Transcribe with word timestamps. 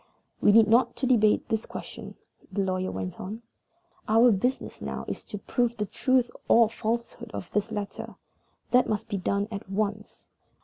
"We 0.41 0.51
need 0.51 0.67
not 0.67 0.95
debate 0.95 1.47
the 1.47 1.59
question," 1.59 2.15
the 2.51 2.63
lawyer 2.63 2.89
went 2.89 3.19
on. 3.19 3.43
"Our 4.07 4.31
business 4.31 4.81
now 4.81 5.05
is 5.07 5.23
to 5.25 5.37
prove 5.37 5.77
the 5.77 5.85
truth 5.85 6.31
or 6.47 6.71
falsehood 6.71 7.29
of 7.35 7.51
this 7.51 7.71
letter. 7.71 8.15
That 8.71 8.89
must 8.89 9.07
be 9.07 9.17
done 9.17 9.47
at 9.51 9.69
once. 9.69 10.27